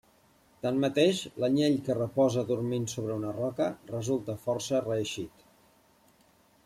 Tanmateix, 0.65 1.19
l'anyell 1.43 1.77
que 1.89 1.97
reposa 1.99 2.45
dormint 2.53 2.87
sobre 2.95 3.19
una 3.21 3.35
roca, 3.37 3.69
resulta 3.93 4.39
força 4.47 4.81
reeixit. 4.91 5.47